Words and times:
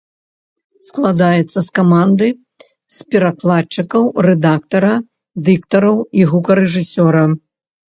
Складаецца 0.87 1.59
з 1.67 1.73
каманды 1.81 2.27
з 2.97 3.07
перакладчыкаў, 3.11 4.03
рэдактара, 4.31 4.93
дыктараў 5.47 5.97
і 6.21 6.31
гукарэжысёра. 6.35 7.23